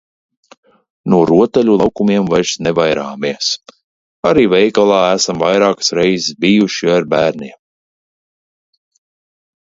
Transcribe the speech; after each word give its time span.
No 1.13 1.17
rotaļu 1.29 1.73
laukumiem 1.81 2.29
vairs 2.31 2.53
nevairāmies, 2.67 3.49
arī 4.29 4.45
veikalā 4.53 5.01
esam 5.17 5.43
vairākas 5.43 5.93
reizes 5.99 6.33
bijuši 6.47 6.89
ar 6.95 7.05
bērniem. 7.13 7.55